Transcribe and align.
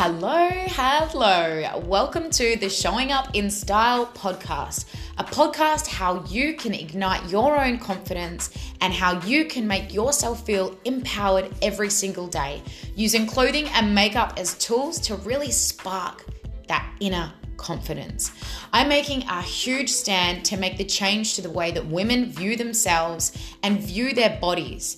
Hello, 0.00 0.48
hello. 0.48 1.82
Welcome 1.84 2.30
to 2.30 2.54
the 2.54 2.70
Showing 2.70 3.10
Up 3.10 3.34
in 3.34 3.50
Style 3.50 4.06
podcast, 4.06 4.84
a 5.18 5.24
podcast 5.24 5.88
how 5.88 6.22
you 6.26 6.54
can 6.54 6.72
ignite 6.72 7.28
your 7.28 7.60
own 7.60 7.80
confidence 7.80 8.50
and 8.80 8.92
how 8.92 9.20
you 9.22 9.46
can 9.46 9.66
make 9.66 9.92
yourself 9.92 10.46
feel 10.46 10.78
empowered 10.84 11.52
every 11.62 11.90
single 11.90 12.28
day 12.28 12.62
using 12.94 13.26
clothing 13.26 13.66
and 13.70 13.92
makeup 13.92 14.34
as 14.36 14.56
tools 14.58 15.00
to 15.00 15.16
really 15.16 15.50
spark 15.50 16.24
that 16.68 16.88
inner 17.00 17.32
confidence. 17.56 18.30
I'm 18.72 18.88
making 18.88 19.24
a 19.24 19.42
huge 19.42 19.90
stand 19.90 20.44
to 20.44 20.56
make 20.56 20.78
the 20.78 20.84
change 20.84 21.34
to 21.34 21.42
the 21.42 21.50
way 21.50 21.72
that 21.72 21.84
women 21.84 22.30
view 22.30 22.54
themselves 22.54 23.32
and 23.64 23.80
view 23.80 24.14
their 24.14 24.38
bodies. 24.40 24.96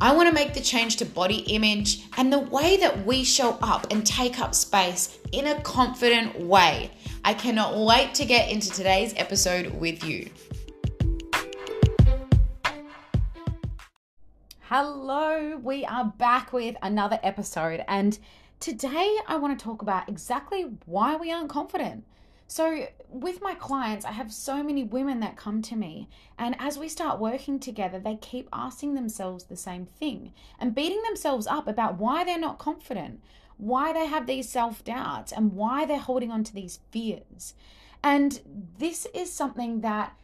I 0.00 0.14
want 0.14 0.28
to 0.28 0.32
make 0.32 0.54
the 0.54 0.60
change 0.60 0.94
to 0.98 1.04
body 1.04 1.38
image 1.48 2.04
and 2.16 2.32
the 2.32 2.38
way 2.38 2.76
that 2.76 3.04
we 3.04 3.24
show 3.24 3.58
up 3.60 3.88
and 3.90 4.06
take 4.06 4.38
up 4.38 4.54
space 4.54 5.18
in 5.32 5.48
a 5.48 5.60
confident 5.62 6.38
way. 6.38 6.92
I 7.24 7.34
cannot 7.34 7.76
wait 7.76 8.14
to 8.14 8.24
get 8.24 8.48
into 8.48 8.70
today's 8.70 9.12
episode 9.16 9.74
with 9.80 10.04
you. 10.04 10.30
Hello, 14.60 15.56
we 15.64 15.84
are 15.84 16.04
back 16.04 16.52
with 16.52 16.76
another 16.80 17.18
episode, 17.24 17.84
and 17.88 18.16
today 18.60 19.16
I 19.26 19.34
want 19.34 19.58
to 19.58 19.64
talk 19.64 19.82
about 19.82 20.08
exactly 20.08 20.66
why 20.86 21.16
we 21.16 21.32
aren't 21.32 21.50
confident. 21.50 22.04
So, 22.50 22.86
with 23.10 23.42
my 23.42 23.54
clients, 23.54 24.06
I 24.06 24.12
have 24.12 24.32
so 24.32 24.62
many 24.62 24.82
women 24.82 25.20
that 25.20 25.36
come 25.36 25.60
to 25.62 25.76
me, 25.76 26.08
and 26.38 26.56
as 26.58 26.78
we 26.78 26.88
start 26.88 27.20
working 27.20 27.60
together, 27.60 27.98
they 27.98 28.16
keep 28.16 28.48
asking 28.54 28.94
themselves 28.94 29.44
the 29.44 29.56
same 29.56 29.84
thing 29.84 30.32
and 30.58 30.74
beating 30.74 31.02
themselves 31.02 31.46
up 31.46 31.68
about 31.68 31.98
why 31.98 32.24
they're 32.24 32.38
not 32.38 32.58
confident, 32.58 33.20
why 33.58 33.92
they 33.92 34.06
have 34.06 34.26
these 34.26 34.48
self 34.48 34.82
doubts, 34.82 35.30
and 35.30 35.52
why 35.52 35.84
they're 35.84 35.98
holding 35.98 36.30
on 36.32 36.42
to 36.44 36.54
these 36.54 36.80
fears. 36.90 37.52
And 38.02 38.40
this 38.78 39.06
is 39.14 39.30
something 39.30 39.82
that 39.82 40.16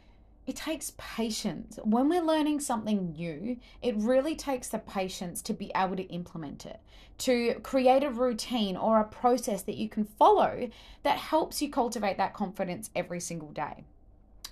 it 0.47 0.55
takes 0.55 0.93
patience. 0.97 1.79
When 1.83 2.07
we're 2.07 2.21
learning 2.21 2.59
something 2.59 3.13
new, 3.13 3.57
it 3.81 3.95
really 3.97 4.35
takes 4.35 4.67
the 4.67 4.79
patience 4.79 5.41
to 5.43 5.53
be 5.53 5.71
able 5.75 5.95
to 5.95 6.03
implement 6.03 6.65
it, 6.65 6.79
to 7.19 7.55
create 7.63 8.03
a 8.03 8.11
routine 8.11 8.77
or 8.77 8.99
a 8.99 9.05
process 9.05 9.63
that 9.63 9.75
you 9.75 9.89
can 9.89 10.05
follow 10.05 10.69
that 11.03 11.17
helps 11.17 11.61
you 11.61 11.69
cultivate 11.69 12.17
that 12.17 12.33
confidence 12.33 12.91
every 12.95 13.19
single 13.19 13.49
day. 13.49 13.83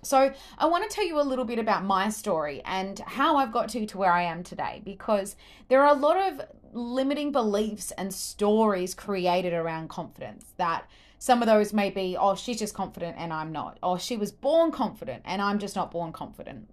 So, 0.02 0.34
I 0.58 0.66
want 0.66 0.90
to 0.90 0.94
tell 0.94 1.06
you 1.06 1.22
a 1.22 1.24
little 1.24 1.46
bit 1.46 1.60
about 1.60 1.86
my 1.86 2.10
story 2.10 2.62
and 2.66 3.00
how 3.00 3.38
I've 3.38 3.54
got 3.54 3.70
to 3.70 3.86
to 3.86 3.98
where 3.98 4.12
I 4.12 4.24
am 4.24 4.44
today 4.44 4.82
because 4.84 5.38
there 5.70 5.82
are 5.82 5.96
a 5.96 5.98
lot 5.98 6.18
of 6.18 6.42
limiting 6.74 7.32
beliefs 7.32 7.92
and 7.92 8.14
stories 8.14 8.94
created 8.94 9.54
around 9.54 9.90
confidence 9.90 10.54
that 10.58 10.90
some 11.24 11.42
of 11.42 11.48
those 11.48 11.72
may 11.72 11.90
be, 11.90 12.18
oh, 12.20 12.36
she's 12.36 12.60
just 12.60 12.74
confident 12.74 13.16
and 13.18 13.32
I'm 13.32 13.54
not. 13.54 13.80
Or 13.82 13.98
she 13.98 14.18
was 14.18 14.30
born 14.30 14.74
confident 14.74 15.22
and 15.24 15.42
I'm 15.42 15.58
just 15.58 15.74
not 15.74 15.90
born 15.90 16.12
confident. 16.12 16.70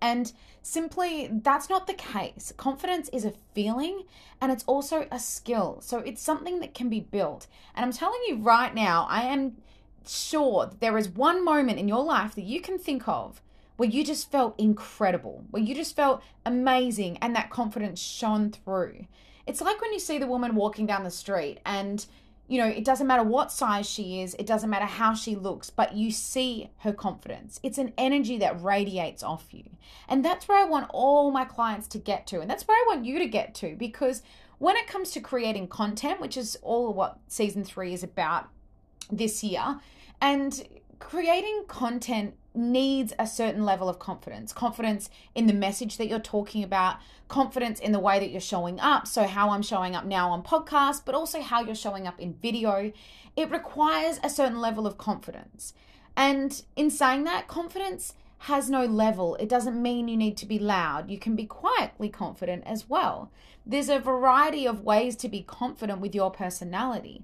And 0.00 0.32
simply, 0.62 1.28
that's 1.32 1.68
not 1.68 1.88
the 1.88 1.94
case. 1.94 2.52
Confidence 2.56 3.08
is 3.12 3.24
a 3.24 3.34
feeling 3.54 4.04
and 4.40 4.52
it's 4.52 4.62
also 4.68 5.08
a 5.10 5.18
skill. 5.18 5.80
So 5.80 5.98
it's 5.98 6.22
something 6.22 6.60
that 6.60 6.74
can 6.74 6.90
be 6.90 7.00
built. 7.00 7.48
And 7.74 7.84
I'm 7.84 7.92
telling 7.92 8.20
you 8.28 8.36
right 8.36 8.72
now, 8.72 9.04
I 9.10 9.22
am 9.22 9.56
sure 10.06 10.66
that 10.66 10.78
there 10.78 10.96
is 10.96 11.08
one 11.08 11.44
moment 11.44 11.80
in 11.80 11.88
your 11.88 12.04
life 12.04 12.36
that 12.36 12.44
you 12.44 12.60
can 12.60 12.78
think 12.78 13.08
of 13.08 13.42
where 13.78 13.88
you 13.88 14.04
just 14.04 14.30
felt 14.30 14.54
incredible, 14.60 15.42
where 15.50 15.60
you 15.60 15.74
just 15.74 15.96
felt 15.96 16.22
amazing 16.46 17.18
and 17.20 17.34
that 17.34 17.50
confidence 17.50 18.00
shone 18.00 18.52
through. 18.52 19.06
It's 19.44 19.60
like 19.60 19.80
when 19.80 19.92
you 19.92 19.98
see 19.98 20.18
the 20.18 20.28
woman 20.28 20.54
walking 20.54 20.86
down 20.86 21.02
the 21.02 21.10
street 21.10 21.58
and 21.66 22.06
you 22.48 22.58
know, 22.58 22.66
it 22.66 22.84
doesn't 22.84 23.06
matter 23.06 23.22
what 23.22 23.52
size 23.52 23.88
she 23.88 24.20
is, 24.20 24.34
it 24.34 24.46
doesn't 24.46 24.68
matter 24.68 24.84
how 24.84 25.14
she 25.14 25.34
looks, 25.34 25.70
but 25.70 25.94
you 25.94 26.10
see 26.10 26.70
her 26.78 26.92
confidence. 26.92 27.60
It's 27.62 27.78
an 27.78 27.92
energy 27.96 28.36
that 28.38 28.62
radiates 28.62 29.22
off 29.22 29.46
you. 29.52 29.64
And 30.08 30.24
that's 30.24 30.48
where 30.48 30.58
I 30.58 30.68
want 30.68 30.90
all 30.90 31.30
my 31.30 31.44
clients 31.44 31.88
to 31.88 31.98
get 31.98 32.26
to. 32.28 32.40
And 32.40 32.50
that's 32.50 32.66
where 32.66 32.76
I 32.76 32.84
want 32.88 33.06
you 33.06 33.18
to 33.18 33.26
get 33.26 33.54
to 33.56 33.76
because 33.76 34.22
when 34.58 34.76
it 34.76 34.86
comes 34.86 35.10
to 35.12 35.20
creating 35.20 35.68
content, 35.68 36.20
which 36.20 36.36
is 36.36 36.58
all 36.62 36.92
what 36.92 37.18
season 37.26 37.64
three 37.64 37.94
is 37.94 38.02
about 38.02 38.48
this 39.10 39.42
year, 39.42 39.80
and 40.20 40.62
creating 41.02 41.64
content 41.66 42.34
needs 42.54 43.12
a 43.18 43.26
certain 43.26 43.64
level 43.64 43.88
of 43.88 43.98
confidence. 43.98 44.52
Confidence 44.52 45.10
in 45.34 45.46
the 45.46 45.52
message 45.52 45.96
that 45.96 46.06
you're 46.06 46.20
talking 46.20 46.62
about 46.62 46.96
confidence 47.28 47.80
in 47.80 47.92
the 47.92 47.98
way 47.98 48.18
that 48.18 48.30
you're 48.30 48.40
showing 48.40 48.78
up 48.78 49.06
so 49.06 49.24
how 49.24 49.48
i'm 49.48 49.62
showing 49.62 49.96
up 49.96 50.04
now 50.04 50.28
on 50.28 50.42
podcast 50.42 51.00
but 51.06 51.14
also 51.14 51.40
how 51.40 51.62
you're 51.62 51.74
showing 51.74 52.06
up 52.06 52.20
in 52.20 52.34
video. 52.34 52.92
It 53.36 53.50
requires 53.50 54.20
a 54.22 54.30
certain 54.30 54.60
level 54.60 54.86
of 54.86 54.96
confidence. 54.96 55.74
And 56.16 56.62
in 56.76 56.90
saying 56.90 57.24
that 57.24 57.48
confidence 57.48 58.14
has 58.40 58.68
no 58.68 58.84
level. 58.84 59.36
It 59.36 59.48
doesn't 59.48 59.80
mean 59.80 60.08
you 60.08 60.16
need 60.16 60.36
to 60.38 60.46
be 60.46 60.58
loud. 60.58 61.10
You 61.10 61.18
can 61.18 61.34
be 61.34 61.46
quietly 61.46 62.08
confident 62.08 62.64
as 62.66 62.88
well. 62.88 63.30
There's 63.64 63.88
a 63.88 63.98
variety 63.98 64.66
of 64.66 64.82
ways 64.82 65.16
to 65.16 65.28
be 65.28 65.42
confident 65.42 66.00
with 66.00 66.14
your 66.14 66.30
personality. 66.30 67.22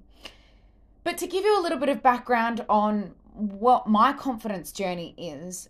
But 1.03 1.17
to 1.17 1.27
give 1.27 1.43
you 1.43 1.59
a 1.59 1.63
little 1.63 1.77
bit 1.77 1.89
of 1.89 2.03
background 2.03 2.65
on 2.69 3.15
what 3.33 3.87
my 3.87 4.13
confidence 4.13 4.71
journey 4.71 5.13
is, 5.17 5.69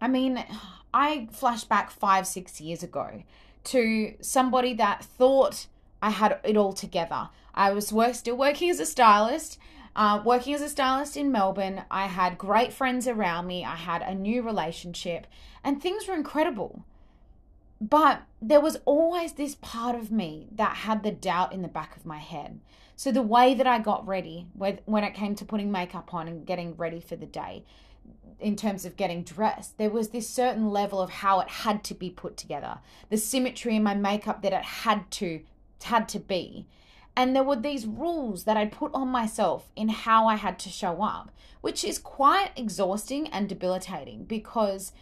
I 0.00 0.08
mean, 0.08 0.44
I 0.92 1.28
flash 1.32 1.64
back 1.64 1.90
five, 1.90 2.26
six 2.26 2.60
years 2.60 2.82
ago 2.82 3.22
to 3.64 4.14
somebody 4.20 4.74
that 4.74 5.04
thought 5.04 5.66
I 6.02 6.10
had 6.10 6.38
it 6.44 6.56
all 6.56 6.72
together. 6.72 7.28
I 7.54 7.72
was 7.72 7.92
work, 7.92 8.14
still 8.14 8.36
working 8.36 8.70
as 8.70 8.80
a 8.80 8.86
stylist, 8.86 9.58
uh, 9.94 10.22
working 10.24 10.54
as 10.54 10.62
a 10.62 10.68
stylist 10.68 11.16
in 11.16 11.32
Melbourne. 11.32 11.82
I 11.90 12.06
had 12.06 12.38
great 12.38 12.72
friends 12.72 13.06
around 13.06 13.46
me. 13.46 13.64
I 13.64 13.76
had 13.76 14.02
a 14.02 14.14
new 14.14 14.42
relationship, 14.42 15.26
and 15.62 15.82
things 15.82 16.06
were 16.06 16.14
incredible. 16.14 16.84
But 17.80 18.22
there 18.40 18.60
was 18.60 18.78
always 18.84 19.32
this 19.32 19.56
part 19.56 19.94
of 19.94 20.10
me 20.10 20.48
that 20.52 20.78
had 20.78 21.02
the 21.02 21.10
doubt 21.10 21.52
in 21.52 21.62
the 21.62 21.68
back 21.68 21.96
of 21.96 22.06
my 22.06 22.18
head. 22.18 22.60
So 23.00 23.10
the 23.10 23.22
way 23.22 23.54
that 23.54 23.66
I 23.66 23.78
got 23.78 24.06
ready, 24.06 24.46
when 24.52 25.04
it 25.04 25.14
came 25.14 25.34
to 25.36 25.44
putting 25.46 25.72
makeup 25.72 26.12
on 26.12 26.28
and 26.28 26.44
getting 26.44 26.76
ready 26.76 27.00
for 27.00 27.16
the 27.16 27.24
day, 27.24 27.64
in 28.38 28.56
terms 28.56 28.84
of 28.84 28.98
getting 28.98 29.22
dressed, 29.22 29.78
there 29.78 29.88
was 29.88 30.10
this 30.10 30.28
certain 30.28 30.68
level 30.68 31.00
of 31.00 31.08
how 31.08 31.40
it 31.40 31.48
had 31.48 31.82
to 31.84 31.94
be 31.94 32.10
put 32.10 32.36
together, 32.36 32.80
the 33.08 33.16
symmetry 33.16 33.74
in 33.74 33.82
my 33.82 33.94
makeup 33.94 34.42
that 34.42 34.52
it 34.52 34.64
had 34.64 35.10
to 35.12 35.40
had 35.84 36.10
to 36.10 36.20
be. 36.20 36.66
And 37.16 37.34
there 37.34 37.42
were 37.42 37.56
these 37.56 37.86
rules 37.86 38.44
that 38.44 38.58
I'd 38.58 38.70
put 38.70 38.92
on 38.92 39.08
myself 39.08 39.70
in 39.74 39.88
how 39.88 40.26
I 40.26 40.34
had 40.34 40.58
to 40.58 40.68
show 40.68 41.00
up, 41.00 41.30
which 41.62 41.82
is 41.82 41.98
quite 41.98 42.50
exhausting 42.54 43.28
and 43.28 43.48
debilitating 43.48 44.24
because 44.24 44.92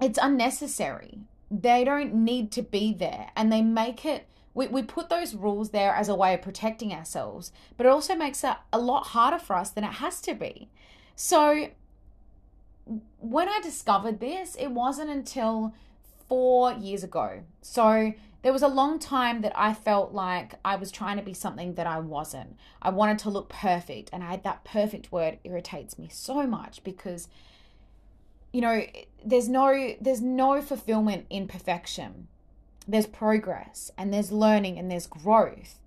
it's 0.00 0.18
unnecessary. 0.20 1.20
They 1.48 1.84
don't 1.84 2.12
need 2.12 2.50
to 2.52 2.62
be 2.62 2.92
there 2.92 3.30
and 3.36 3.52
they 3.52 3.62
make 3.62 4.04
it 4.04 4.26
we, 4.54 4.66
we 4.66 4.82
put 4.82 5.08
those 5.08 5.34
rules 5.34 5.70
there 5.70 5.94
as 5.94 6.08
a 6.08 6.14
way 6.14 6.34
of 6.34 6.42
protecting 6.42 6.92
ourselves, 6.92 7.52
but 7.76 7.86
it 7.86 7.90
also 7.90 8.14
makes 8.14 8.42
it 8.44 8.56
a 8.72 8.78
lot 8.78 9.08
harder 9.08 9.38
for 9.38 9.56
us 9.56 9.70
than 9.70 9.84
it 9.84 9.94
has 9.94 10.20
to 10.22 10.34
be. 10.34 10.68
So, 11.14 11.68
when 13.18 13.48
I 13.48 13.60
discovered 13.62 14.20
this, 14.20 14.56
it 14.56 14.68
wasn't 14.68 15.10
until 15.10 15.74
four 16.28 16.72
years 16.72 17.04
ago. 17.04 17.42
So, 17.60 18.14
there 18.42 18.52
was 18.52 18.62
a 18.62 18.68
long 18.68 18.98
time 18.98 19.42
that 19.42 19.52
I 19.56 19.74
felt 19.74 20.12
like 20.12 20.54
I 20.64 20.76
was 20.76 20.92
trying 20.92 21.16
to 21.16 21.22
be 21.22 21.34
something 21.34 21.74
that 21.74 21.86
I 21.86 21.98
wasn't. 21.98 22.56
I 22.80 22.90
wanted 22.90 23.18
to 23.20 23.30
look 23.30 23.48
perfect, 23.48 24.10
and 24.12 24.22
I 24.22 24.30
had 24.30 24.44
that 24.44 24.64
perfect 24.64 25.10
word 25.10 25.38
irritates 25.44 25.98
me 25.98 26.08
so 26.10 26.46
much 26.46 26.84
because 26.84 27.28
you 28.52 28.60
know, 28.60 28.82
there's 29.24 29.48
no 29.48 29.94
there's 30.00 30.20
no 30.20 30.62
fulfillment 30.62 31.26
in 31.30 31.46
perfection 31.48 32.28
there's 32.88 33.06
progress 33.06 33.90
and 33.98 34.12
there's 34.12 34.32
learning 34.32 34.78
and 34.78 34.90
there's 34.90 35.06
growth 35.06 35.78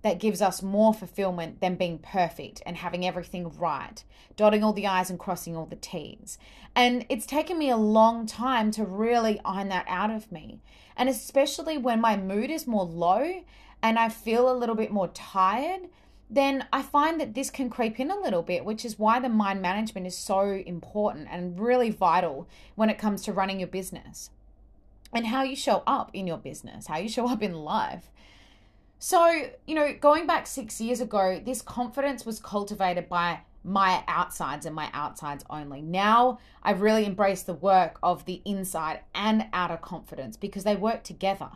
that 0.00 0.18
gives 0.18 0.40
us 0.40 0.62
more 0.62 0.94
fulfillment 0.94 1.60
than 1.60 1.74
being 1.74 1.98
perfect 1.98 2.62
and 2.64 2.76
having 2.76 3.04
everything 3.06 3.50
right, 3.58 4.04
dotting 4.36 4.64
all 4.64 4.72
the 4.72 4.86
I's 4.86 5.10
and 5.10 5.18
crossing 5.18 5.56
all 5.56 5.66
the 5.66 5.76
T's. 5.76 6.38
And 6.74 7.04
it's 7.08 7.26
taken 7.26 7.58
me 7.58 7.70
a 7.70 7.76
long 7.76 8.24
time 8.24 8.70
to 8.72 8.84
really 8.84 9.40
iron 9.44 9.68
that 9.68 9.84
out 9.88 10.10
of 10.10 10.30
me. 10.32 10.60
And 10.96 11.08
especially 11.08 11.76
when 11.76 12.00
my 12.00 12.16
mood 12.16 12.50
is 12.50 12.66
more 12.66 12.84
low 12.84 13.42
and 13.82 13.98
I 13.98 14.08
feel 14.08 14.50
a 14.50 14.56
little 14.56 14.76
bit 14.76 14.92
more 14.92 15.08
tired, 15.08 15.88
then 16.30 16.66
I 16.72 16.82
find 16.82 17.20
that 17.20 17.34
this 17.34 17.50
can 17.50 17.68
creep 17.68 18.00
in 18.00 18.10
a 18.10 18.18
little 18.18 18.42
bit, 18.42 18.64
which 18.64 18.84
is 18.84 18.98
why 18.98 19.20
the 19.20 19.28
mind 19.28 19.60
management 19.60 20.06
is 20.06 20.16
so 20.16 20.42
important 20.42 21.28
and 21.30 21.58
really 21.58 21.90
vital 21.90 22.48
when 22.76 22.90
it 22.90 22.98
comes 22.98 23.22
to 23.22 23.32
running 23.32 23.60
your 23.60 23.68
business 23.68 24.30
and 25.12 25.26
how 25.26 25.42
you 25.42 25.56
show 25.56 25.82
up 25.86 26.10
in 26.12 26.26
your 26.26 26.38
business, 26.38 26.86
how 26.86 26.98
you 26.98 27.08
show 27.08 27.28
up 27.28 27.42
in 27.42 27.54
life. 27.54 28.10
So, 28.98 29.50
you 29.66 29.74
know, 29.74 29.94
going 30.00 30.26
back 30.26 30.46
six 30.46 30.80
years 30.80 31.00
ago, 31.00 31.40
this 31.44 31.62
confidence 31.62 32.24
was 32.24 32.40
cultivated 32.40 33.08
by 33.08 33.40
my 33.62 34.04
outsides 34.06 34.64
and 34.64 34.74
my 34.74 34.88
outsides 34.94 35.44
only. 35.50 35.82
Now 35.82 36.38
I've 36.62 36.80
really 36.80 37.04
embraced 37.04 37.46
the 37.46 37.54
work 37.54 37.98
of 38.02 38.24
the 38.24 38.40
inside 38.44 39.00
and 39.14 39.46
outer 39.52 39.76
confidence 39.76 40.36
because 40.36 40.64
they 40.64 40.76
work 40.76 41.02
together. 41.02 41.50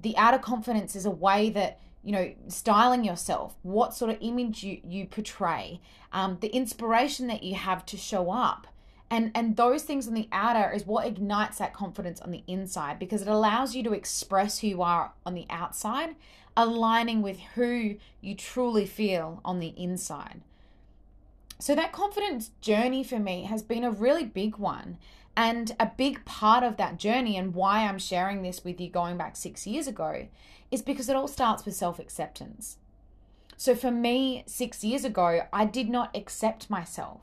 The 0.00 0.16
outer 0.16 0.38
confidence 0.38 0.94
is 0.94 1.06
a 1.06 1.10
way 1.10 1.50
that 1.50 1.80
you 2.02 2.12
know, 2.12 2.32
styling 2.48 3.04
yourself, 3.04 3.56
what 3.62 3.94
sort 3.94 4.10
of 4.10 4.16
image 4.20 4.64
you, 4.64 4.80
you 4.82 5.06
portray, 5.06 5.80
um, 6.12 6.38
the 6.40 6.48
inspiration 6.48 7.26
that 7.26 7.42
you 7.42 7.54
have 7.54 7.84
to 7.86 7.96
show 7.96 8.30
up. 8.30 8.66
And, 9.10 9.32
and 9.34 9.56
those 9.56 9.82
things 9.82 10.06
on 10.06 10.14
the 10.14 10.28
outer 10.30 10.70
is 10.72 10.86
what 10.86 11.06
ignites 11.06 11.58
that 11.58 11.74
confidence 11.74 12.20
on 12.20 12.30
the 12.30 12.44
inside 12.46 13.00
because 13.00 13.22
it 13.22 13.28
allows 13.28 13.74
you 13.74 13.82
to 13.82 13.92
express 13.92 14.60
who 14.60 14.68
you 14.68 14.82
are 14.82 15.12
on 15.26 15.34
the 15.34 15.46
outside, 15.50 16.14
aligning 16.56 17.20
with 17.20 17.40
who 17.56 17.96
you 18.20 18.34
truly 18.36 18.86
feel 18.86 19.40
on 19.44 19.58
the 19.58 19.74
inside. 19.76 20.42
So, 21.58 21.74
that 21.74 21.92
confidence 21.92 22.52
journey 22.60 23.04
for 23.04 23.18
me 23.18 23.44
has 23.44 23.62
been 23.62 23.84
a 23.84 23.90
really 23.90 24.24
big 24.24 24.56
one. 24.56 24.96
And 25.36 25.74
a 25.78 25.86
big 25.86 26.24
part 26.24 26.64
of 26.64 26.76
that 26.76 26.98
journey, 26.98 27.36
and 27.36 27.54
why 27.54 27.86
I'm 27.86 27.98
sharing 27.98 28.42
this 28.42 28.64
with 28.64 28.80
you 28.80 28.90
going 28.90 29.16
back 29.16 29.36
six 29.36 29.66
years 29.66 29.86
ago, 29.86 30.26
is 30.70 30.82
because 30.82 31.08
it 31.08 31.16
all 31.16 31.28
starts 31.28 31.64
with 31.64 31.74
self 31.74 31.98
acceptance. 31.98 32.78
So 33.56 33.74
for 33.74 33.90
me, 33.90 34.42
six 34.46 34.82
years 34.82 35.04
ago, 35.04 35.42
I 35.52 35.66
did 35.66 35.88
not 35.88 36.16
accept 36.16 36.70
myself. 36.70 37.20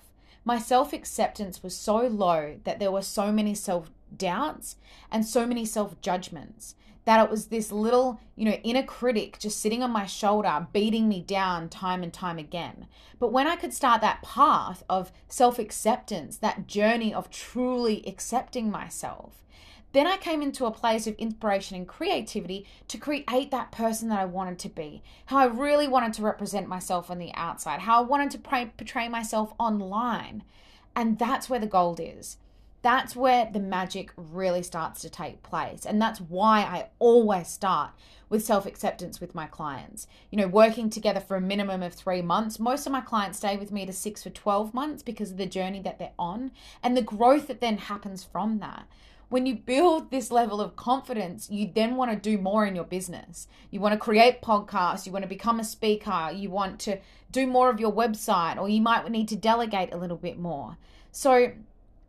My 0.47 0.59
self 0.59 0.93
acceptance 0.93 1.61
was 1.61 1.75
so 1.75 1.97
low 2.07 2.61
that 2.63 2.79
there 2.79 2.89
were 2.89 3.01
so 3.01 3.33
many 3.33 3.53
self 3.53 3.91
doubts 4.15 4.77
and 5.11 5.25
so 5.25 5.45
many 5.45 5.65
self 5.65 5.99
judgments 5.99 6.75
that 7.03 7.21
it 7.21 7.29
was 7.29 7.47
this 7.47 7.69
little, 7.69 8.21
you 8.37 8.45
know, 8.45 8.57
inner 8.63 8.83
critic 8.83 9.39
just 9.39 9.59
sitting 9.59 9.83
on 9.83 9.91
my 9.91 10.05
shoulder, 10.05 10.65
beating 10.71 11.09
me 11.09 11.19
down 11.19 11.67
time 11.67 12.01
and 12.01 12.13
time 12.13 12.37
again. 12.37 12.87
But 13.19 13.33
when 13.33 13.45
I 13.45 13.57
could 13.57 13.73
start 13.73 13.99
that 13.99 14.21
path 14.21 14.83
of 14.89 15.11
self 15.27 15.59
acceptance, 15.59 16.37
that 16.37 16.65
journey 16.65 17.13
of 17.13 17.29
truly 17.29 18.01
accepting 18.07 18.71
myself, 18.71 19.43
then 19.93 20.05
I 20.05 20.17
came 20.17 20.41
into 20.41 20.65
a 20.65 20.71
place 20.71 21.07
of 21.07 21.15
inspiration 21.15 21.77
and 21.77 21.87
creativity 21.87 22.65
to 22.87 22.97
create 22.97 23.51
that 23.51 23.71
person 23.71 24.09
that 24.09 24.19
I 24.19 24.25
wanted 24.25 24.59
to 24.59 24.69
be, 24.69 25.01
how 25.27 25.37
I 25.37 25.45
really 25.45 25.87
wanted 25.87 26.13
to 26.13 26.23
represent 26.23 26.67
myself 26.67 27.09
on 27.09 27.19
the 27.19 27.33
outside, 27.33 27.81
how 27.81 27.99
I 27.99 28.05
wanted 28.05 28.31
to 28.31 28.69
portray 28.77 29.07
myself 29.07 29.53
online. 29.57 30.43
And 30.95 31.17
that's 31.17 31.49
where 31.49 31.59
the 31.59 31.67
gold 31.67 31.99
is. 32.01 32.37
That's 32.81 33.15
where 33.15 33.49
the 33.51 33.59
magic 33.59 34.11
really 34.15 34.61
starts 34.61 35.01
to 35.01 35.09
take 35.09 35.41
place. 35.41 35.85
And 35.85 36.01
that's 36.01 36.21
why 36.21 36.59
I 36.61 36.89
always 36.99 37.47
start 37.47 37.91
with 38.29 38.45
self 38.45 38.65
acceptance 38.65 39.19
with 39.19 39.33
my 39.33 39.47
clients. 39.47 40.07
You 40.29 40.37
know, 40.37 40.47
working 40.47 40.89
together 40.89 41.19
for 41.19 41.37
a 41.37 41.41
minimum 41.41 41.81
of 41.81 41.93
three 41.93 42.21
months. 42.21 42.59
Most 42.59 42.85
of 42.85 42.91
my 42.91 43.01
clients 43.01 43.39
stay 43.39 43.57
with 43.57 43.71
me 43.71 43.85
to 43.85 43.93
six 43.93 44.23
for 44.23 44.29
12 44.29 44.73
months 44.73 45.01
because 45.01 45.31
of 45.31 45.37
the 45.37 45.45
journey 45.45 45.81
that 45.81 45.97
they're 45.97 46.11
on 46.19 46.51
and 46.83 46.95
the 46.95 47.01
growth 47.01 47.47
that 47.47 47.61
then 47.61 47.77
happens 47.77 48.23
from 48.23 48.59
that 48.59 48.87
when 49.29 49.45
you 49.45 49.55
build 49.55 50.09
this 50.09 50.31
level 50.31 50.61
of 50.61 50.75
confidence, 50.75 51.49
you 51.49 51.69
then 51.73 51.95
want 51.95 52.11
to 52.11 52.17
do 52.17 52.37
more 52.37 52.65
in 52.65 52.75
your 52.75 52.85
business. 52.85 53.47
You 53.69 53.79
want 53.81 53.93
to 53.93 53.99
create 53.99 54.41
podcasts, 54.41 55.05
you 55.05 55.11
want 55.11 55.23
to 55.23 55.29
become 55.29 55.59
a 55.59 55.65
speaker, 55.65 56.31
you 56.33 56.49
want 56.49 56.79
to 56.81 56.99
do 57.31 57.45
more 57.45 57.69
of 57.69 57.79
your 57.79 57.91
website, 57.91 58.57
or 58.57 58.69
you 58.69 58.81
might 58.81 59.09
need 59.09 59.27
to 59.29 59.35
delegate 59.35 59.93
a 59.93 59.97
little 59.97 60.17
bit 60.17 60.39
more. 60.39 60.77
So 61.11 61.51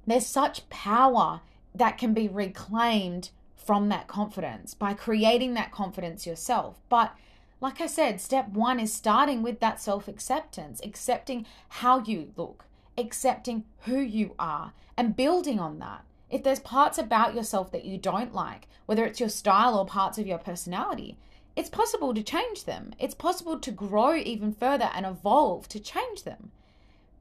there's 0.06 0.26
such 0.26 0.68
power 0.70 1.40
that 1.74 1.98
can 1.98 2.14
be 2.14 2.28
reclaimed 2.28 3.30
from 3.56 3.88
that 3.88 4.06
confidence 4.06 4.74
by 4.74 4.94
creating 4.94 5.54
that 5.54 5.72
confidence 5.72 6.26
yourself. 6.26 6.80
But 6.88 7.14
like 7.60 7.80
I 7.80 7.86
said, 7.86 8.20
step 8.20 8.48
one 8.50 8.78
is 8.78 8.92
starting 8.92 9.42
with 9.42 9.58
that 9.60 9.80
self 9.80 10.06
acceptance, 10.06 10.80
accepting 10.84 11.46
how 11.68 11.98
you 12.00 12.32
look, 12.36 12.66
accepting 12.96 13.64
who 13.80 13.98
you 13.98 14.34
are, 14.38 14.72
and 14.96 15.16
building 15.16 15.58
on 15.58 15.80
that. 15.80 16.04
If 16.30 16.42
there's 16.42 16.60
parts 16.60 16.98
about 16.98 17.34
yourself 17.34 17.72
that 17.72 17.84
you 17.84 17.98
don't 17.98 18.34
like, 18.34 18.69
whether 18.86 19.04
it's 19.04 19.20
your 19.20 19.28
style 19.28 19.78
or 19.78 19.86
parts 19.86 20.19
of 20.19 20.26
your 20.26 20.38
personality, 20.38 21.16
it's 21.56 21.70
possible 21.70 22.14
to 22.14 22.22
change 22.22 22.64
them. 22.64 22.92
It's 22.98 23.14
possible 23.14 23.58
to 23.58 23.70
grow 23.70 24.14
even 24.14 24.52
further 24.52 24.90
and 24.94 25.04
evolve 25.06 25.69
to 25.69 25.80
change 25.80 26.22
them. 26.22 26.52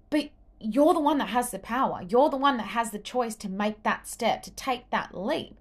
But 0.09 0.29
you're 0.59 0.93
the 0.93 0.99
one 0.99 1.17
that 1.19 1.29
has 1.29 1.51
the 1.51 1.59
power. 1.59 2.01
You're 2.07 2.29
the 2.29 2.37
one 2.37 2.57
that 2.57 2.67
has 2.67 2.91
the 2.91 2.99
choice 2.99 3.35
to 3.35 3.49
make 3.49 3.83
that 3.83 4.07
step, 4.07 4.43
to 4.43 4.51
take 4.51 4.89
that 4.89 5.17
leap. 5.17 5.57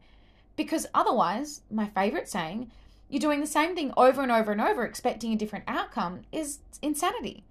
Because 0.57 0.87
otherwise, 0.95 1.63
my 1.71 1.87
favorite 1.87 2.29
saying, 2.29 2.71
you're 3.09 3.21
doing 3.21 3.41
the 3.41 3.47
same 3.47 3.75
thing 3.75 3.93
over 3.97 4.23
and 4.23 4.33
over 4.33 4.53
and 4.53 4.61
over, 4.61 4.85
expecting 4.85 5.33
a 5.33 5.37
different 5.37 5.65
outcome, 5.69 6.23
is 6.33 6.59
insanity. 6.83 7.45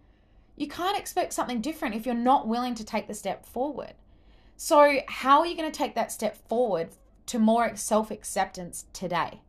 You 0.56 0.68
can't 0.68 0.98
expect 0.98 1.34
something 1.34 1.62
different 1.62 1.96
if 1.96 2.06
you're 2.06 2.16
not 2.16 2.48
willing 2.48 2.76
to 2.76 2.84
take 2.84 3.08
the 3.08 3.14
step 3.14 3.46
forward. 3.46 3.94
So, 4.58 5.00
how 5.08 5.40
are 5.40 5.46
you 5.46 5.56
going 5.56 5.70
to 5.70 5.78
take 5.78 5.96
that 5.96 6.12
step 6.12 6.38
forward 6.48 6.90
to 7.28 7.40
more 7.40 7.76
self 7.76 8.10
acceptance 8.10 8.86
today? 8.94 9.42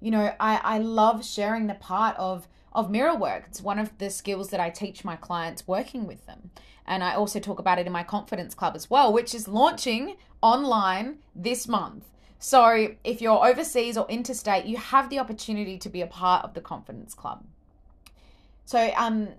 You 0.00 0.10
know, 0.10 0.34
I, 0.38 0.60
I 0.62 0.78
love 0.78 1.24
sharing 1.24 1.66
the 1.66 1.74
part 1.74 2.16
of, 2.16 2.48
of 2.72 2.90
mirror 2.90 3.16
work. 3.16 3.44
It's 3.48 3.60
one 3.60 3.78
of 3.78 3.96
the 3.98 4.10
skills 4.10 4.50
that 4.50 4.60
I 4.60 4.70
teach 4.70 5.04
my 5.04 5.16
clients 5.16 5.66
working 5.66 6.06
with 6.06 6.26
them. 6.26 6.50
And 6.86 7.04
I 7.04 7.14
also 7.14 7.38
talk 7.40 7.58
about 7.58 7.78
it 7.78 7.86
in 7.86 7.92
my 7.92 8.02
confidence 8.02 8.54
club 8.54 8.74
as 8.74 8.90
well, 8.90 9.12
which 9.12 9.34
is 9.34 9.46
launching 9.46 10.16
online 10.40 11.18
this 11.34 11.68
month. 11.68 12.04
So, 12.38 12.94
if 13.04 13.20
you're 13.20 13.44
overseas 13.44 13.96
or 13.96 14.06
interstate, 14.08 14.66
you 14.66 14.76
have 14.76 15.10
the 15.10 15.18
opportunity 15.18 15.78
to 15.78 15.88
be 15.88 16.00
a 16.00 16.06
part 16.06 16.44
of 16.44 16.54
the 16.54 16.60
confidence 16.60 17.14
club. 17.14 17.44
So, 18.64 18.92
um, 18.96 19.30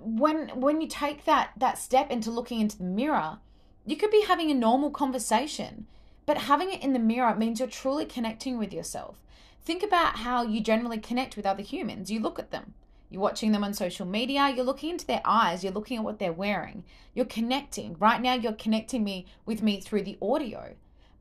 when 0.00 0.48
when 0.60 0.80
you 0.80 0.88
take 0.88 1.24
that 1.24 1.50
that 1.56 1.78
step 1.78 2.10
into 2.10 2.30
looking 2.30 2.60
into 2.60 2.78
the 2.78 2.84
mirror, 2.84 3.38
you 3.84 3.96
could 3.96 4.10
be 4.10 4.24
having 4.26 4.50
a 4.50 4.54
normal 4.54 4.90
conversation, 4.90 5.86
but 6.26 6.38
having 6.38 6.72
it 6.72 6.82
in 6.82 6.92
the 6.92 6.98
mirror 6.98 7.34
means 7.34 7.58
you're 7.58 7.68
truly 7.68 8.06
connecting 8.06 8.58
with 8.58 8.72
yourself. 8.72 9.22
Think 9.64 9.82
about 9.82 10.18
how 10.18 10.42
you 10.42 10.60
generally 10.60 10.98
connect 10.98 11.36
with 11.36 11.46
other 11.46 11.62
humans. 11.62 12.10
You 12.10 12.20
look 12.20 12.38
at 12.38 12.50
them. 12.50 12.74
You're 13.10 13.20
watching 13.20 13.52
them 13.52 13.62
on 13.62 13.74
social 13.74 14.06
media, 14.06 14.48
you're 14.48 14.64
looking 14.64 14.88
into 14.88 15.06
their 15.06 15.20
eyes, 15.24 15.62
you're 15.62 15.72
looking 15.72 15.98
at 15.98 16.04
what 16.04 16.18
they're 16.18 16.32
wearing. 16.32 16.82
You're 17.12 17.26
connecting. 17.26 17.94
Right 17.98 18.22
now 18.22 18.32
you're 18.32 18.54
connecting 18.54 19.04
me 19.04 19.26
with 19.44 19.62
me 19.62 19.80
through 19.80 20.04
the 20.04 20.16
audio. 20.22 20.76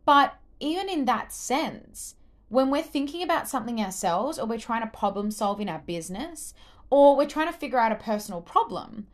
But 0.06 0.36
even 0.62 0.88
in 0.88 1.04
that 1.06 1.34
sense, 1.34 2.16
when 2.48 2.70
we're 2.70 2.82
thinking 2.82 3.24
about 3.24 3.50
something 3.50 3.82
ourselves 3.82 4.40
or 4.40 4.46
we're 4.46 4.58
trying 4.58 4.84
to 4.84 4.98
problem 4.98 5.32
solve 5.32 5.60
in 5.60 5.68
our 5.68 5.80
business 5.80 6.54
or 6.90 7.18
we're 7.18 7.28
trying 7.28 7.52
to 7.52 7.58
figure 7.58 7.80
out 7.80 7.92
a 7.92 7.96
personal 7.96 8.42
problem, 8.42 9.08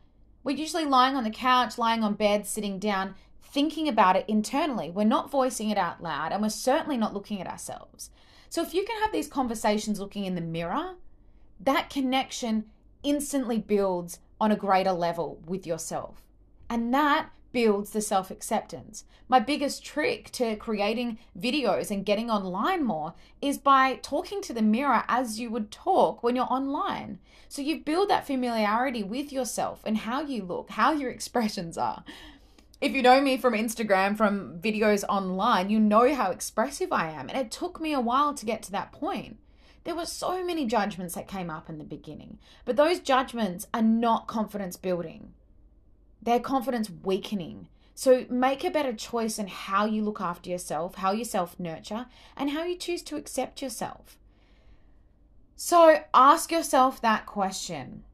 we're 0.44 0.56
usually 0.56 0.84
lying 0.84 1.16
on 1.16 1.24
the 1.24 1.30
couch, 1.30 1.78
lying 1.78 2.04
on 2.04 2.14
bed, 2.14 2.46
sitting 2.46 2.78
down, 2.78 3.16
thinking 3.42 3.88
about 3.88 4.16
it 4.16 4.24
internally. 4.28 4.90
We're 4.90 5.04
not 5.04 5.30
voicing 5.30 5.70
it 5.70 5.78
out 5.78 6.02
loud, 6.02 6.32
and 6.32 6.42
we're 6.42 6.48
certainly 6.50 6.96
not 6.96 7.14
looking 7.14 7.40
at 7.40 7.46
ourselves. 7.46 8.10
So, 8.50 8.62
if 8.62 8.74
you 8.74 8.84
can 8.84 9.00
have 9.02 9.12
these 9.12 9.28
conversations 9.28 10.00
looking 10.00 10.24
in 10.24 10.34
the 10.34 10.40
mirror, 10.40 10.94
that 11.60 11.90
connection 11.90 12.66
instantly 13.02 13.58
builds 13.58 14.20
on 14.40 14.52
a 14.52 14.56
greater 14.56 14.92
level 14.92 15.40
with 15.46 15.66
yourself. 15.66 16.22
And 16.70 16.92
that 16.94 17.30
builds 17.52 17.90
the 17.90 18.00
self 18.00 18.30
acceptance. 18.30 19.04
My 19.28 19.40
biggest 19.40 19.84
trick 19.84 20.30
to 20.32 20.56
creating 20.56 21.18
videos 21.38 21.90
and 21.90 22.04
getting 22.04 22.30
online 22.30 22.84
more 22.84 23.14
is 23.42 23.58
by 23.58 23.98
talking 24.02 24.40
to 24.42 24.54
the 24.54 24.62
mirror 24.62 25.04
as 25.08 25.38
you 25.38 25.50
would 25.50 25.70
talk 25.70 26.22
when 26.22 26.36
you're 26.36 26.52
online. 26.52 27.18
So 27.48 27.62
you 27.62 27.80
build 27.80 28.10
that 28.10 28.26
familiarity 28.26 29.02
with 29.02 29.32
yourself 29.32 29.82
and 29.84 29.98
how 29.98 30.20
you 30.22 30.44
look, 30.44 30.70
how 30.70 30.92
your 30.92 31.10
expressions 31.16 31.76
are 31.76 32.04
if 32.80 32.92
you 32.92 33.02
know 33.02 33.20
me 33.20 33.36
from 33.36 33.54
Instagram, 33.54 34.16
from 34.16 34.58
videos 34.60 35.04
online, 35.08 35.68
you 35.68 35.80
know 35.80 36.14
how 36.14 36.30
expressive 36.30 36.92
I 36.92 37.10
am. 37.10 37.28
And 37.28 37.38
it 37.38 37.50
took 37.50 37.80
me 37.80 37.92
a 37.92 38.00
while 38.00 38.34
to 38.34 38.46
get 38.46 38.62
to 38.64 38.72
that 38.72 38.92
point. 38.92 39.38
There 39.84 39.96
were 39.96 40.06
so 40.06 40.44
many 40.44 40.66
judgments 40.66 41.14
that 41.14 41.28
came 41.28 41.50
up 41.50 41.68
in 41.68 41.78
the 41.78 41.84
beginning, 41.84 42.38
but 42.64 42.76
those 42.76 43.00
judgments 43.00 43.66
are 43.72 43.82
not 43.82 44.26
confidence 44.26 44.76
building, 44.76 45.32
they're 46.20 46.40
confidence 46.40 46.90
weakening. 46.90 47.68
So 47.94 48.26
make 48.30 48.62
a 48.62 48.70
better 48.70 48.92
choice 48.92 49.40
in 49.40 49.48
how 49.48 49.84
you 49.86 50.04
look 50.04 50.20
after 50.20 50.50
yourself, 50.50 50.96
how 50.96 51.10
you 51.10 51.24
self 51.24 51.58
nurture, 51.58 52.06
and 52.36 52.50
how 52.50 52.62
you 52.62 52.76
choose 52.76 53.02
to 53.02 53.16
accept 53.16 53.60
yourself. 53.60 54.16
So 55.56 56.04
ask 56.14 56.52
yourself 56.52 57.00
that 57.00 57.26
question 57.26 58.04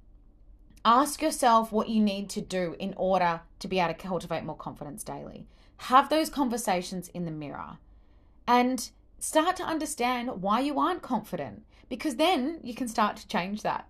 Ask 0.85 1.23
yourself 1.23 1.73
what 1.73 1.89
you 1.89 2.03
need 2.03 2.29
to 2.31 2.43
do 2.43 2.77
in 2.79 2.93
order 2.97 3.41
to 3.59 3.69
be 3.69 3.81
able 3.81 3.95
to 3.95 4.01
cultivate 4.07 4.45
more 4.45 4.57
confidence 4.57 5.03
daily. 5.03 5.47
Have 5.79 6.11
those 6.11 6.29
conversations 6.29 7.09
in 7.09 7.25
the 7.25 7.31
mirror 7.31 7.79
and 8.47 8.91
start 9.19 9.57
to 9.57 9.63
understand 9.63 10.43
why 10.43 10.61
you 10.61 10.79
aren't 10.79 11.01
confident 11.01 11.65
because 11.89 12.17
then 12.17 12.61
you 12.63 12.75
can 12.75 12.89
start 12.89 13.17
to 13.17 13.29
change 13.29 13.63
that. 13.63 13.89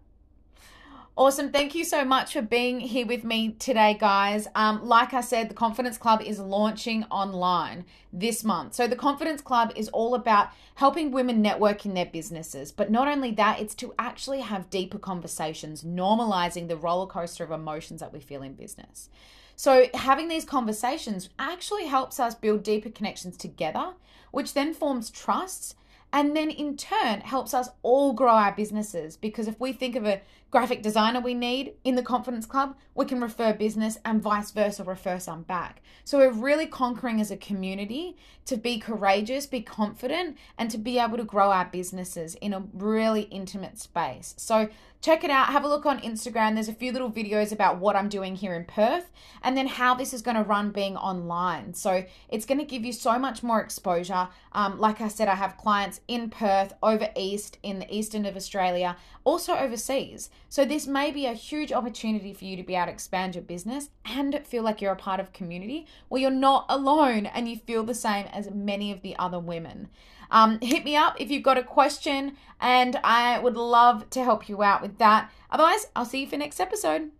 Awesome. 1.16 1.52
Thank 1.52 1.76
you 1.76 1.84
so 1.84 2.04
much 2.04 2.32
for 2.32 2.42
being 2.42 2.80
here 2.80 3.06
with 3.06 3.22
me 3.22 3.52
today, 3.60 3.96
guys. 4.00 4.48
Um, 4.56 4.84
like 4.84 5.14
I 5.14 5.20
said, 5.20 5.48
the 5.48 5.54
Confidence 5.54 5.96
Club 5.96 6.20
is 6.20 6.40
launching 6.40 7.04
online 7.04 7.84
this 8.12 8.42
month. 8.42 8.74
So, 8.74 8.88
the 8.88 8.96
Confidence 8.96 9.40
Club 9.40 9.72
is 9.76 9.88
all 9.90 10.16
about 10.16 10.48
helping 10.74 11.12
women 11.12 11.40
network 11.40 11.86
in 11.86 11.94
their 11.94 12.06
businesses. 12.06 12.72
But 12.72 12.90
not 12.90 13.06
only 13.06 13.30
that, 13.30 13.60
it's 13.60 13.76
to 13.76 13.94
actually 13.96 14.40
have 14.40 14.70
deeper 14.70 14.98
conversations, 14.98 15.84
normalizing 15.84 16.66
the 16.66 16.76
roller 16.76 17.06
coaster 17.06 17.44
of 17.44 17.52
emotions 17.52 18.00
that 18.00 18.12
we 18.12 18.18
feel 18.18 18.42
in 18.42 18.54
business. 18.54 19.08
So, 19.54 19.86
having 19.94 20.26
these 20.26 20.44
conversations 20.44 21.28
actually 21.38 21.86
helps 21.86 22.18
us 22.18 22.34
build 22.34 22.64
deeper 22.64 22.90
connections 22.90 23.36
together, 23.36 23.92
which 24.32 24.52
then 24.52 24.74
forms 24.74 25.10
trusts 25.10 25.76
and 26.14 26.36
then 26.36 26.48
in 26.48 26.76
turn 26.76 27.20
helps 27.22 27.52
us 27.52 27.68
all 27.82 28.12
grow 28.12 28.34
our 28.34 28.52
businesses 28.52 29.16
because 29.16 29.48
if 29.48 29.58
we 29.58 29.72
think 29.72 29.96
of 29.96 30.06
a 30.06 30.20
graphic 30.54 30.82
designer 30.82 31.18
we 31.18 31.34
need 31.34 31.74
in 31.82 31.96
the 31.96 32.02
confidence 32.02 32.46
club 32.46 32.76
we 32.94 33.04
can 33.04 33.20
refer 33.20 33.52
business 33.52 33.98
and 34.04 34.22
vice 34.22 34.52
versa 34.52 34.84
refer 34.84 35.18
some 35.18 35.42
back 35.42 35.82
so 36.04 36.18
we're 36.18 36.30
really 36.30 36.64
conquering 36.64 37.20
as 37.20 37.32
a 37.32 37.36
community 37.36 38.16
to 38.44 38.56
be 38.56 38.78
courageous 38.78 39.48
be 39.48 39.60
confident 39.60 40.38
and 40.56 40.70
to 40.70 40.78
be 40.78 40.96
able 40.96 41.16
to 41.16 41.24
grow 41.24 41.50
our 41.50 41.64
businesses 41.64 42.36
in 42.36 42.52
a 42.52 42.62
really 42.72 43.22
intimate 43.22 43.76
space 43.80 44.32
so 44.36 44.68
check 45.04 45.22
it 45.22 45.30
out. 45.30 45.48
Have 45.48 45.64
a 45.64 45.68
look 45.68 45.84
on 45.84 46.00
Instagram. 46.00 46.54
There's 46.54 46.70
a 46.70 46.72
few 46.72 46.90
little 46.90 47.12
videos 47.12 47.52
about 47.52 47.78
what 47.78 47.94
I'm 47.94 48.08
doing 48.08 48.36
here 48.36 48.54
in 48.54 48.64
Perth 48.64 49.12
and 49.42 49.54
then 49.54 49.66
how 49.66 49.94
this 49.94 50.14
is 50.14 50.22
going 50.22 50.38
to 50.38 50.42
run 50.42 50.70
being 50.70 50.96
online. 50.96 51.74
So 51.74 52.06
it's 52.30 52.46
going 52.46 52.58
to 52.58 52.64
give 52.64 52.86
you 52.86 52.92
so 52.94 53.18
much 53.18 53.42
more 53.42 53.60
exposure. 53.60 54.28
Um, 54.52 54.78
like 54.78 55.02
I 55.02 55.08
said, 55.08 55.28
I 55.28 55.34
have 55.34 55.58
clients 55.58 56.00
in 56.08 56.30
Perth, 56.30 56.72
over 56.82 57.10
east, 57.16 57.58
in 57.62 57.80
the 57.80 57.94
eastern 57.94 58.24
of 58.24 58.34
Australia, 58.34 58.96
also 59.24 59.54
overseas. 59.54 60.30
So 60.48 60.64
this 60.64 60.86
may 60.86 61.10
be 61.10 61.26
a 61.26 61.32
huge 61.32 61.72
opportunity 61.72 62.32
for 62.32 62.44
you 62.44 62.56
to 62.56 62.62
be 62.62 62.74
able 62.74 62.86
to 62.86 62.92
expand 62.92 63.34
your 63.34 63.42
business 63.42 63.90
and 64.04 64.40
feel 64.46 64.62
like 64.62 64.80
you're 64.80 64.92
a 64.92 64.96
part 64.96 65.20
of 65.20 65.32
community 65.32 65.86
where 66.08 66.22
you're 66.22 66.30
not 66.30 66.66
alone 66.68 67.26
and 67.26 67.48
you 67.48 67.56
feel 67.56 67.82
the 67.82 67.94
same 67.94 68.26
as 68.26 68.50
many 68.50 68.92
of 68.92 69.02
the 69.02 69.16
other 69.18 69.40
women. 69.40 69.88
Um, 70.30 70.58
hit 70.60 70.84
me 70.84 70.96
up 70.96 71.20
if 71.20 71.30
you've 71.30 71.42
got 71.42 71.58
a 71.58 71.62
question, 71.62 72.36
and 72.60 72.98
I 73.04 73.38
would 73.38 73.56
love 73.56 74.08
to 74.10 74.24
help 74.24 74.48
you 74.48 74.62
out 74.62 74.82
with 74.82 74.98
that. 74.98 75.30
Otherwise, 75.50 75.88
I'll 75.94 76.04
see 76.04 76.22
you 76.22 76.28
for 76.28 76.36
next 76.36 76.60
episode. 76.60 77.10